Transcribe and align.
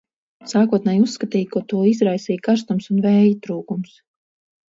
Sākotnēji 0.51 1.01
uzskatīja, 1.07 1.49
ka 1.51 1.61
to 1.73 1.81
izraisīja 1.91 2.43
karstums 2.49 2.89
un 2.95 3.05
vēja 3.07 3.27
trūkums. 3.45 3.93